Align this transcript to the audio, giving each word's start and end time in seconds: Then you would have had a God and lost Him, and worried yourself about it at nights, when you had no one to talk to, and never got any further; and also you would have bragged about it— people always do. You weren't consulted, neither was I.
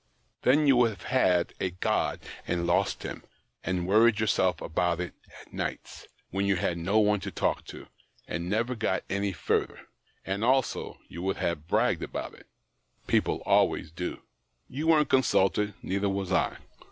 Then 0.41 0.65
you 0.65 0.77
would 0.77 0.89
have 0.89 1.03
had 1.03 1.53
a 1.59 1.69
God 1.69 2.21
and 2.47 2.65
lost 2.65 3.03
Him, 3.03 3.23
and 3.63 3.87
worried 3.87 4.19
yourself 4.19 4.59
about 4.59 4.99
it 4.99 5.13
at 5.39 5.53
nights, 5.53 6.07
when 6.31 6.47
you 6.47 6.55
had 6.55 6.79
no 6.79 6.97
one 6.97 7.19
to 7.19 7.29
talk 7.29 7.65
to, 7.65 7.85
and 8.27 8.49
never 8.49 8.73
got 8.73 9.03
any 9.11 9.31
further; 9.31 9.81
and 10.25 10.43
also 10.43 10.97
you 11.07 11.21
would 11.21 11.37
have 11.37 11.67
bragged 11.67 12.01
about 12.01 12.33
it— 12.33 12.47
people 13.05 13.43
always 13.45 13.91
do. 13.91 14.23
You 14.67 14.87
weren't 14.87 15.07
consulted, 15.09 15.75
neither 15.83 16.09
was 16.09 16.31
I. 16.31 16.57